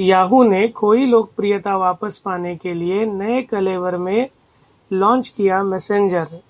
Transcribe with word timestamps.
Yahoo 0.00 0.42
ने 0.44 0.66
खोई 0.68 1.06
लोकप्रियता 1.06 1.76
वापस 1.76 2.18
पाने 2.18 2.54
के 2.56 2.74
लिए 2.74 3.04
नए 3.06 3.42
कलेवर 3.42 3.96
में 3.96 4.28
लॉन्च 4.90 5.28
किया 5.28 5.62
मैसेंजर 5.62 6.40